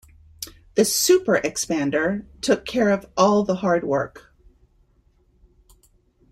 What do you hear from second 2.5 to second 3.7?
care of all the